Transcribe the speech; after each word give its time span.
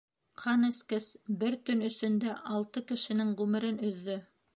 Ҡан 0.43 0.67
эскес 0.67 1.09
бер 1.43 1.57
төн 1.67 1.83
эсендә 1.89 2.33
алты 2.55 2.83
кешенең 2.93 3.35
ғүмерен 3.43 3.79
өҙҙө. 3.91 4.17